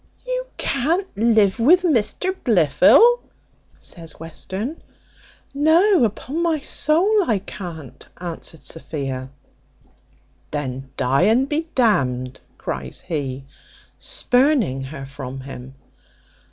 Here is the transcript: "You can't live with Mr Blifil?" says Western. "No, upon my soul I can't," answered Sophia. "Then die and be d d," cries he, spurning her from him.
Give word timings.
"You 0.25 0.47
can't 0.57 1.15
live 1.15 1.59
with 1.59 1.83
Mr 1.83 2.35
Blifil?" 2.43 3.21
says 3.79 4.19
Western. 4.19 4.81
"No, 5.53 6.03
upon 6.03 6.41
my 6.41 6.59
soul 6.59 7.23
I 7.29 7.37
can't," 7.37 8.07
answered 8.17 8.63
Sophia. 8.63 9.29
"Then 10.49 10.89
die 10.97 11.29
and 11.29 11.47
be 11.47 11.67
d 11.75 12.05
d," 12.25 12.33
cries 12.57 13.01
he, 13.01 13.45
spurning 13.99 14.81
her 14.85 15.05
from 15.05 15.41
him. 15.41 15.75